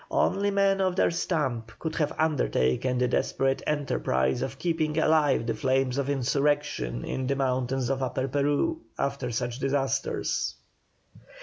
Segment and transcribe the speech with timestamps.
[0.09, 5.53] Only men of their stamp could have undertaken the desperate enterprise of keeping alive the
[5.53, 10.55] flames of insurrection in the mountains of Upper Peru after such disasters.